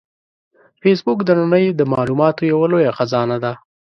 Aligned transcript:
فېسبوک 0.81 1.19
د 1.25 1.29
نړۍ 1.39 1.65
د 1.73 1.81
معلوماتو 1.93 2.41
یوه 2.51 2.65
لویه 2.71 2.91
خزانه 2.97 3.37
ده 3.43 3.51